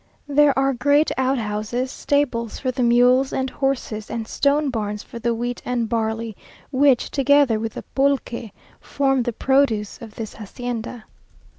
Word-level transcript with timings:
There 0.27 0.57
are 0.57 0.73
great 0.73 1.11
outhouses, 1.15 1.91
stables 1.91 2.57
for 2.57 2.71
the 2.71 2.81
mules 2.81 3.31
and 3.31 3.51
horses, 3.51 4.09
and 4.09 4.27
stone 4.27 4.71
barns 4.71 5.03
for 5.03 5.19
the 5.19 5.35
wheat 5.35 5.61
and 5.63 5.87
barley, 5.87 6.35
which, 6.71 7.11
together 7.11 7.59
with 7.59 7.77
pulque, 7.93 8.49
form 8.79 9.21
the 9.21 9.33
produce 9.33 10.01
of 10.01 10.15
this 10.15 10.33
hacienda. 10.33 11.05